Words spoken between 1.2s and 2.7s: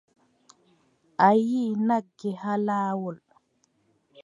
A yiʼi nagge haa